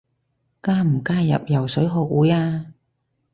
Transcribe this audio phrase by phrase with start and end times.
[0.63, 2.73] 加唔加入游水學會啊？